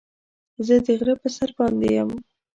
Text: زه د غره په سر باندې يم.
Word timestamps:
زه 0.65 0.75
د 0.85 0.87
غره 0.99 1.15
په 1.21 1.27
سر 1.35 1.49
باندې 1.57 1.87
يم. 1.97 2.09